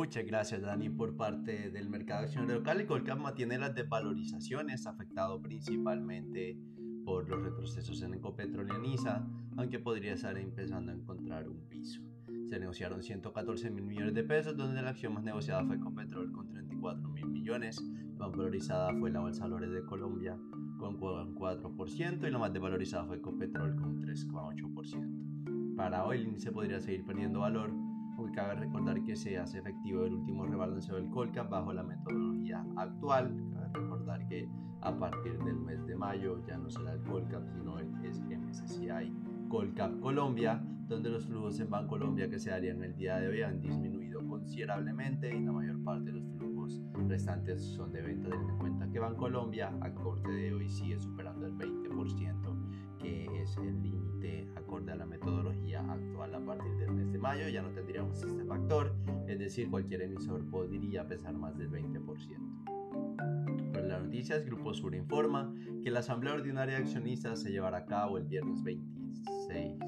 Muchas 0.00 0.24
gracias, 0.24 0.62
Dani, 0.62 0.88
por 0.88 1.14
parte 1.14 1.68
del 1.70 1.90
mercado 1.90 2.24
accionario 2.24 2.54
local. 2.60 2.80
El 2.80 2.86
Colcap 2.86 3.18
mantiene 3.18 3.58
las 3.58 3.74
desvalorizaciones, 3.74 4.86
afectado 4.86 5.42
principalmente 5.42 6.58
por 7.04 7.28
los 7.28 7.42
retrocesos 7.42 8.00
en 8.00 8.14
Ecopetrol 8.14 8.66
y 8.66 8.70
Anisa, 8.70 9.28
aunque 9.58 9.78
podría 9.78 10.14
estar 10.14 10.38
empezando 10.38 10.90
a 10.90 10.94
encontrar 10.94 11.50
un 11.50 11.68
piso. 11.68 12.00
Se 12.48 12.58
negociaron 12.58 13.02
114 13.02 13.68
mil 13.68 13.84
millones 13.84 14.14
de 14.14 14.24
pesos, 14.24 14.56
donde 14.56 14.80
la 14.80 14.88
acción 14.88 15.12
más 15.12 15.22
negociada 15.22 15.66
fue 15.66 15.76
Ecopetrol 15.76 16.32
con 16.32 16.48
34 16.48 17.06
mil 17.10 17.26
millones, 17.26 17.78
la 18.18 18.26
más 18.26 18.30
valorizada 18.34 18.94
fue 18.94 19.10
la 19.10 19.20
Bolsa 19.20 19.42
Valores 19.42 19.70
de 19.70 19.84
Colombia 19.84 20.38
con 20.78 20.98
4% 20.98 22.26
y 22.26 22.30
la 22.30 22.38
más 22.38 22.54
desvalorizada 22.54 23.04
fue 23.04 23.18
Ecopetrol 23.18 23.76
con 23.76 24.00
3,8%. 24.00 25.76
Para 25.76 26.06
hoy 26.06 26.16
el 26.16 26.28
índice 26.28 26.50
podría 26.52 26.80
seguir 26.80 27.04
perdiendo 27.04 27.40
valor 27.40 27.89
cabe 28.32 28.54
recordar 28.54 29.02
que 29.02 29.16
se 29.16 29.38
hace 29.38 29.58
efectivo 29.58 30.04
el 30.04 30.14
último 30.14 30.46
rebalanceo 30.46 30.96
del 30.96 31.10
Colcap 31.10 31.50
bajo 31.50 31.72
la 31.72 31.82
metodología 31.82 32.64
actual. 32.76 33.34
Cabe 33.52 33.68
recordar 33.72 34.26
que 34.28 34.48
a 34.82 34.98
partir 34.98 35.38
del 35.44 35.56
mes 35.56 35.84
de 35.86 35.96
mayo 35.96 36.44
ya 36.46 36.56
no 36.56 36.70
será 36.70 36.92
el 36.92 37.02
Colcap, 37.02 37.46
sino 37.48 37.78
el 37.78 37.88
MSCI 37.88 39.12
Colcap 39.48 40.00
Colombia, 40.00 40.62
donde 40.88 41.10
los 41.10 41.26
flujos 41.26 41.60
en 41.60 41.70
Bancolombia 41.70 42.28
que 42.28 42.38
se 42.38 42.50
darían 42.50 42.82
el 42.82 42.96
día 42.96 43.16
de 43.18 43.28
hoy 43.28 43.42
han 43.42 43.60
disminuido 43.60 44.26
considerablemente 44.26 45.34
y 45.34 45.40
la 45.40 45.52
mayor 45.52 45.82
parte 45.84 46.06
de 46.06 46.20
los 46.20 46.28
flujos 46.36 46.80
restantes 47.08 47.62
son 47.62 47.92
de 47.92 48.02
venta. 48.02 48.30
Teniendo 48.30 48.52
en 48.52 48.58
cuenta 48.58 48.90
que 48.90 48.98
Bancolombia 48.98 49.72
a 49.80 49.92
corte 49.94 50.30
de 50.30 50.54
hoy 50.54 50.68
sigue 50.68 50.98
superando 50.98 51.46
el 51.46 51.56
20%, 51.56 52.98
que 52.98 53.42
es 53.42 53.56
el 53.58 53.82
límite 53.82 54.09
acorde 54.56 54.92
a 54.92 54.96
la 54.96 55.06
metodología 55.06 55.80
actual 55.80 56.34
a 56.34 56.40
partir 56.40 56.76
del 56.76 56.92
mes 56.92 57.12
de 57.12 57.18
mayo. 57.18 57.48
Ya 57.48 57.62
no 57.62 57.70
tendríamos 57.70 58.22
este 58.22 58.44
factor, 58.44 58.94
es 59.26 59.38
decir, 59.38 59.70
cualquier 59.70 60.02
emisor 60.02 60.44
podría 60.50 61.06
pesar 61.06 61.34
más 61.34 61.56
del 61.56 61.70
20%. 61.70 63.70
Pero 63.72 63.86
las 63.86 64.02
noticias, 64.02 64.44
Grupo 64.44 64.74
Sur 64.74 64.94
informa 64.94 65.52
que 65.82 65.90
la 65.90 66.00
Asamblea 66.00 66.34
Ordinaria 66.34 66.76
de 66.76 66.82
Accionistas 66.82 67.42
se 67.42 67.50
llevará 67.50 67.78
a 67.78 67.86
cabo 67.86 68.18
el 68.18 68.24
viernes 68.24 68.62
26 68.62 69.78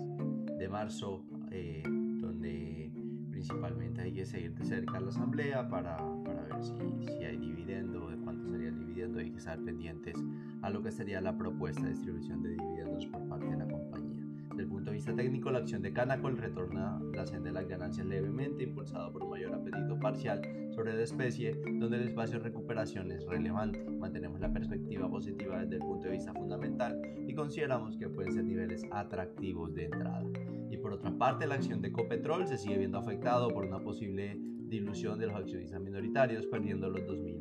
de 0.59 0.69
marzo, 0.69 1.25
eh, 1.51 1.83
donde 1.85 2.93
principalmente 3.31 4.03
hay 4.03 4.12
que 4.12 4.25
seguir 4.25 4.55
de 4.55 4.65
cerca 4.65 5.01
la 5.01 5.09
Asamblea 5.09 5.69
para, 5.69 5.97
para 6.25 6.43
ver 6.43 6.62
si, 6.62 7.07
si 7.07 7.25
hay 7.25 7.37
dividendo, 7.37 8.09
de 8.09 8.17
cuánto 8.19 8.49
sería 8.49 8.69
el 8.69 8.79
dividendo, 8.79 9.19
hay 9.19 9.31
que 9.31 9.39
estar 9.39 9.59
pendientes 9.59 10.17
a 10.62 10.71
lo 10.71 10.83
que 10.83 10.93
sería 10.93 11.21
la 11.21 11.37
propuesta 11.37 11.83
de 11.83 11.91
distribución 11.91 12.43
de 12.43 12.51
dividendos 12.51 13.07
por 13.07 13.29
parte 13.29 13.47
de 13.47 13.57
la 13.57 13.67
compañía. 13.67 14.12
Desde 14.53 14.65
el 14.65 14.69
punto 14.69 14.91
de 14.91 14.97
vista 14.97 15.15
técnico, 15.15 15.51
la 15.51 15.61
acción 15.61 15.81
de 15.81 15.95
Canacol 15.95 16.37
retorna 16.37 17.01
la 17.15 17.25
senda 17.25 17.49
de 17.49 17.53
las 17.55 17.67
ganancias 17.67 18.07
levemente, 18.07 18.65
impulsado 18.65 19.11
por 19.11 19.23
un 19.23 19.31
mayor 19.31 19.55
apetito 19.55 19.99
parcial 19.99 20.43
sobre 20.75 20.93
la 20.93 21.03
especie, 21.03 21.55
donde 21.55 21.97
el 21.97 22.09
espacio 22.09 22.37
de 22.37 22.45
recuperación 22.45 23.11
es 23.13 23.25
relevante. 23.25 23.83
Mantenemos 23.83 24.41
la 24.41 24.53
perspectiva 24.53 25.09
positiva 25.09 25.63
desde 25.63 25.77
el 25.77 25.81
punto 25.81 26.07
de 26.07 26.13
vista 26.13 26.35
fundamental 26.35 27.01
y 27.27 27.35
consideramos 27.35 27.97
que 27.97 28.11
pueden 28.11 28.35
ser 28.35 28.45
niveles 28.45 28.85
atractivos 28.91 29.73
de 29.75 29.87
entrada. 29.87 30.23
Y 30.71 30.77
por 30.77 30.93
otra 30.93 31.17
parte, 31.17 31.47
la 31.47 31.55
acción 31.55 31.81
de 31.81 31.91
Copetrol 31.91 32.47
se 32.47 32.59
sigue 32.59 32.77
viendo 32.77 32.99
afectado 32.99 33.49
por 33.49 33.65
una 33.65 33.79
posible 33.79 34.39
dilución 34.69 35.19
de 35.19 35.29
los 35.29 35.37
accionistas 35.37 35.81
minoritarios, 35.81 36.47
perdiendo 36.47 36.91
los 36.91 37.01
2.200 37.01 37.41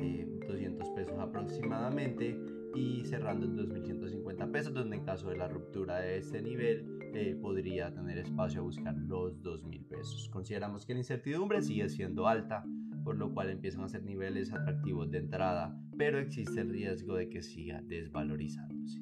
eh, 0.00 0.92
pesos 0.96 1.18
aproximadamente 1.18 2.40
y 2.74 3.04
cerrando 3.04 3.46
en 3.46 3.56
2.150 3.56 4.50
pesos, 4.50 4.74
donde 4.74 4.96
en 4.96 5.04
caso 5.04 5.28
de 5.28 5.36
la 5.36 5.48
ruptura 5.48 5.98
de 5.98 6.18
este 6.18 6.42
nivel 6.42 6.98
eh, 7.14 7.36
podría 7.40 7.92
tener 7.92 8.18
espacio 8.18 8.60
a 8.60 8.64
buscar 8.64 8.96
los 8.96 9.42
2.000 9.42 9.86
pesos. 9.86 10.28
Consideramos 10.32 10.86
que 10.86 10.94
la 10.94 11.00
incertidumbre 11.00 11.62
sigue 11.62 11.88
siendo 11.88 12.26
alta, 12.26 12.64
por 13.04 13.16
lo 13.16 13.32
cual 13.32 13.50
empiezan 13.50 13.84
a 13.84 13.88
ser 13.88 14.02
niveles 14.04 14.52
atractivos 14.52 15.10
de 15.10 15.18
entrada, 15.18 15.76
pero 15.98 16.18
existe 16.18 16.60
el 16.60 16.70
riesgo 16.70 17.16
de 17.16 17.28
que 17.28 17.42
siga 17.42 17.82
desvalorizándose. 17.82 19.00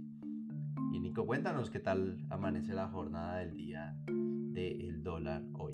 Y 0.92 1.00
Nico, 1.00 1.26
cuéntanos 1.26 1.70
qué 1.70 1.78
tal 1.78 2.18
amanece 2.30 2.74
la 2.74 2.88
jornada 2.88 3.38
del 3.38 3.56
día 3.56 3.96
del 4.06 5.02
dólar 5.02 5.44
hoy. 5.54 5.70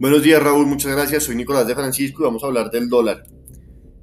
Buenos 0.00 0.24
días 0.24 0.42
Raúl, 0.42 0.66
muchas 0.66 0.90
gracias. 0.90 1.22
Soy 1.22 1.36
Nicolás 1.36 1.68
de 1.68 1.74
Francisco 1.76 2.22
y 2.22 2.26
vamos 2.26 2.42
a 2.42 2.48
hablar 2.48 2.68
del 2.72 2.88
dólar. 2.88 3.22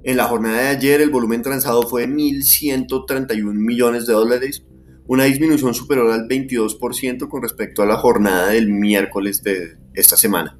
En 0.02 0.16
la 0.16 0.24
jornada 0.24 0.62
de 0.62 0.68
ayer 0.68 1.02
el 1.02 1.10
volumen 1.10 1.42
transado 1.42 1.82
fue 1.82 2.06
de 2.06 2.14
1.131 2.14 3.52
millones 3.52 4.06
de 4.06 4.14
dólares, 4.14 4.64
una 5.06 5.24
disminución 5.24 5.74
superior 5.74 6.10
al 6.10 6.26
22% 6.26 7.28
con 7.28 7.42
respecto 7.42 7.82
a 7.82 7.86
la 7.86 7.98
jornada 7.98 8.48
del 8.48 8.70
miércoles 8.70 9.42
de 9.42 9.76
esta 9.92 10.16
semana. 10.16 10.58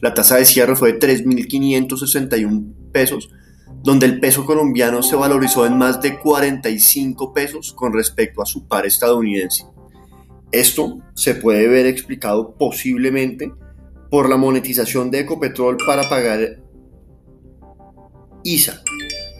La 0.00 0.12
tasa 0.12 0.36
de 0.36 0.44
cierre 0.44 0.76
fue 0.76 0.92
de 0.92 0.98
3.561 0.98 2.92
pesos, 2.92 3.30
donde 3.82 4.04
el 4.04 4.20
peso 4.20 4.44
colombiano 4.44 5.02
se 5.02 5.16
valorizó 5.16 5.64
en 5.64 5.78
más 5.78 6.02
de 6.02 6.18
45 6.18 7.32
pesos 7.32 7.72
con 7.72 7.94
respecto 7.94 8.42
a 8.42 8.46
su 8.46 8.68
par 8.68 8.84
estadounidense. 8.84 9.64
Esto 10.52 10.98
se 11.14 11.34
puede 11.34 11.66
ver 11.66 11.86
explicado 11.86 12.54
posiblemente 12.58 13.50
por 14.10 14.28
la 14.28 14.36
monetización 14.36 15.10
de 15.10 15.20
Ecopetrol 15.20 15.76
para 15.86 16.08
pagar 16.08 16.62
ISA 18.44 18.82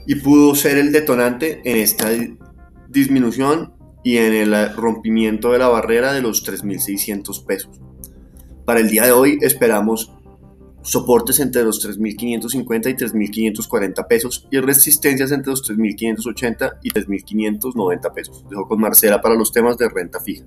y 0.06 0.16
pudo 0.16 0.54
ser 0.54 0.78
el 0.78 0.92
detonante 0.92 1.60
en 1.64 1.76
esta 1.78 2.10
disminución 2.88 3.74
y 4.02 4.18
en 4.18 4.32
el 4.32 4.76
rompimiento 4.76 5.52
de 5.52 5.58
la 5.58 5.68
barrera 5.68 6.12
de 6.12 6.22
los 6.22 6.46
3.600 6.46 7.44
pesos. 7.44 7.80
Para 8.64 8.80
el 8.80 8.88
día 8.88 9.04
de 9.04 9.12
hoy 9.12 9.38
esperamos 9.42 10.12
soportes 10.82 11.40
entre 11.40 11.64
los 11.64 11.84
3.550 11.84 12.90
y 12.90 12.94
3.540 12.94 14.06
pesos 14.06 14.46
y 14.50 14.58
resistencias 14.60 15.32
entre 15.32 15.50
los 15.50 15.68
3.580 15.68 16.78
y 16.82 16.90
3.590 16.90 18.14
pesos. 18.14 18.44
Dejo 18.48 18.68
con 18.68 18.80
Marcela 18.80 19.20
para 19.20 19.34
los 19.34 19.50
temas 19.50 19.76
de 19.76 19.88
renta 19.88 20.20
fija. 20.20 20.44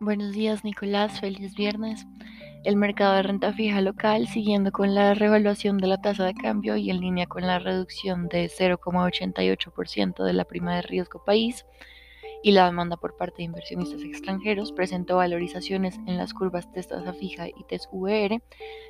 Buenos 0.00 0.32
días 0.32 0.64
Nicolás, 0.64 1.20
feliz 1.20 1.54
viernes. 1.54 2.04
El 2.64 2.74
mercado 2.74 3.14
de 3.14 3.22
renta 3.22 3.52
fija 3.52 3.80
local 3.80 4.26
siguiendo 4.26 4.72
con 4.72 4.92
la 4.92 5.14
revaluación 5.14 5.78
de 5.78 5.86
la 5.86 6.00
tasa 6.00 6.24
de 6.24 6.34
cambio 6.34 6.76
y 6.76 6.90
en 6.90 7.00
línea 7.00 7.26
con 7.26 7.46
la 7.46 7.60
reducción 7.60 8.26
de 8.28 8.50
0,88% 8.50 10.24
de 10.24 10.32
la 10.32 10.44
prima 10.44 10.74
de 10.74 10.82
riesgo 10.82 11.24
país 11.24 11.64
y 12.42 12.50
la 12.50 12.66
demanda 12.66 12.96
por 12.96 13.16
parte 13.16 13.38
de 13.38 13.44
inversionistas 13.44 14.02
extranjeros 14.02 14.72
presentó 14.72 15.16
valorizaciones 15.16 15.96
en 16.08 16.16
las 16.16 16.34
curvas 16.34 16.70
de 16.72 16.82
tasa 16.82 17.12
fija 17.12 17.46
y 17.48 17.64
TES 17.68 17.88
VR 17.92 18.42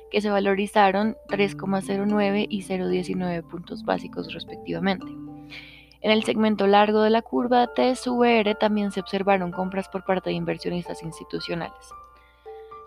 que 0.09 0.21
se 0.21 0.31
valorizaron 0.31 1.15
3,09 1.29 2.47
y 2.49 2.63
0,19 2.63 3.47
puntos 3.47 3.83
básicos 3.83 4.33
respectivamente. 4.33 5.05
En 6.01 6.11
el 6.11 6.23
segmento 6.23 6.67
largo 6.67 7.01
de 7.01 7.09
la 7.09 7.21
curva 7.21 7.69
TSVR 7.73 8.55
también 8.59 8.91
se 8.91 8.99
observaron 8.99 9.51
compras 9.51 9.89
por 9.89 10.03
parte 10.03 10.29
de 10.29 10.35
inversionistas 10.35 11.01
institucionales. 11.03 11.93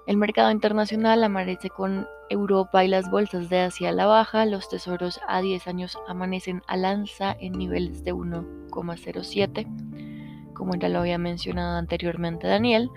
El 0.09 0.17
mercado 0.17 0.51
internacional 0.51 1.23
amanece 1.23 1.69
con 1.69 2.07
Europa 2.31 2.83
y 2.83 2.89
las 2.89 3.11
bolsas 3.11 3.51
de 3.51 3.61
Asia 3.61 3.91
a 3.91 3.93
la 3.93 4.07
baja, 4.07 4.47
los 4.47 4.69
tesoros 4.69 5.21
a 5.29 5.43
10 5.43 5.69
años 5.69 5.99
amanecen 6.09 6.63
al 6.67 6.87
alza 6.87 7.37
en 7.39 7.53
niveles 7.53 8.03
de 8.05 8.15
1,07, 8.15 10.55
como 10.55 10.75
ya 10.77 10.89
lo 10.89 11.01
había 11.01 11.19
mencionado 11.19 11.77
anteriormente 11.77 12.47
Daniel, 12.47 12.89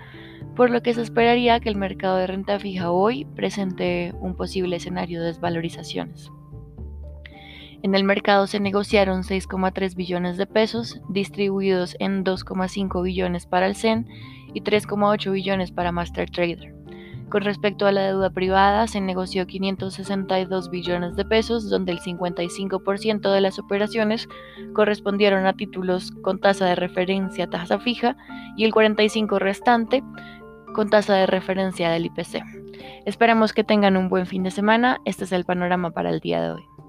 por 0.56 0.70
lo 0.70 0.82
que 0.82 0.94
se 0.94 1.02
esperaría 1.02 1.60
que 1.60 1.68
el 1.68 1.76
mercado 1.76 2.16
de 2.16 2.28
renta 2.28 2.58
fija 2.60 2.92
hoy 2.92 3.26
presente 3.26 4.14
un 4.22 4.36
posible 4.36 4.78
escenario 4.78 5.20
de 5.20 5.28
desvalorizaciones. 5.28 6.32
En 7.84 7.96
el 7.96 8.04
mercado 8.04 8.46
se 8.46 8.60
negociaron 8.60 9.24
6,3 9.24 9.96
billones 9.96 10.38
de 10.38 10.46
pesos, 10.46 11.02
distribuidos 11.10 11.96
en 12.00 12.24
2,5 12.24 13.02
billones 13.02 13.48
para 13.48 13.66
el 13.66 13.76
CEN 13.76 14.08
y 14.54 14.62
3,8 14.62 15.32
billones 15.32 15.72
para 15.72 15.92
Master 15.92 16.30
Trader. 16.30 16.76
Con 17.32 17.44
respecto 17.44 17.88
a 17.88 17.94
la 17.94 18.02
deuda 18.02 18.30
privada, 18.30 18.88
se 18.88 19.00
negoció 19.00 19.48
562 19.48 20.70
billones 20.70 21.16
de 21.16 21.24
pesos, 21.24 21.70
donde 21.70 21.94
el 21.94 22.00
55% 22.00 23.32
de 23.32 23.42
las 23.42 23.58
operaciones 23.58 24.28
correspondieron 24.74 25.46
a 25.46 25.54
títulos 25.54 26.12
con 26.24 26.40
tasa 26.40 26.66
de 26.66 26.76
referencia 26.76 27.50
tasa 27.50 27.80
fija 27.80 28.18
y 28.58 28.66
el 28.66 28.74
45% 28.74 29.40
restante 29.40 30.04
con 30.76 30.90
tasa 30.90 31.16
de 31.16 31.26
referencia 31.26 31.90
del 31.90 32.08
IPC. 32.08 32.44
Esperamos 33.06 33.54
que 33.54 33.64
tengan 33.64 33.98
un 33.98 34.10
buen 34.10 34.28
fin 34.28 34.44
de 34.44 34.52
semana. 34.52 35.00
Este 35.06 35.24
es 35.24 35.32
el 35.32 35.46
panorama 35.46 35.92
para 35.92 36.10
el 36.10 36.20
día 36.20 36.42
de 36.42 36.52
hoy. 36.52 36.81